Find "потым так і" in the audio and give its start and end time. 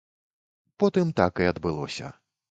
0.83-1.49